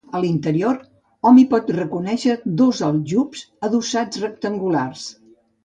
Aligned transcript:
A 0.17 0.19
l'interior, 0.21 0.79
hom 1.29 1.37
hi 1.41 1.43
pot 1.51 1.69
reconèixer 1.75 2.35
dos 2.63 2.81
aljubs 2.89 3.47
adossats 3.71 4.25
rectangulars. 4.27 5.09